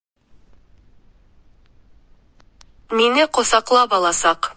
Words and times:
Мине 3.01 3.27
ҡосаҡлап 3.39 3.95
аласаҡ! 3.99 4.49